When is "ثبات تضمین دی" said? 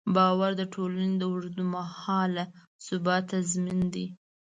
2.85-4.05